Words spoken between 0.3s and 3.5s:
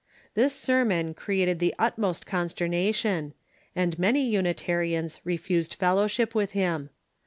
This sermon created the utmost consternation,